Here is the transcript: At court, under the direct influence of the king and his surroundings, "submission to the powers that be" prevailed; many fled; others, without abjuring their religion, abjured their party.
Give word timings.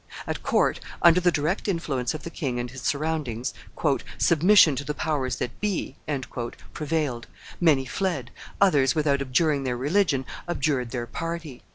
At 0.25 0.41
court, 0.41 0.79
under 1.03 1.19
the 1.19 1.31
direct 1.31 1.67
influence 1.67 2.15
of 2.15 2.23
the 2.23 2.31
king 2.31 2.59
and 2.59 2.71
his 2.71 2.81
surroundings, 2.81 3.53
"submission 4.17 4.75
to 4.77 4.83
the 4.83 4.95
powers 4.95 5.35
that 5.35 5.61
be" 5.61 5.95
prevailed; 6.73 7.27
many 7.59 7.85
fled; 7.85 8.31
others, 8.59 8.95
without 8.95 9.21
abjuring 9.21 9.63
their 9.63 9.77
religion, 9.77 10.25
abjured 10.47 10.89
their 10.89 11.05
party. 11.05 11.61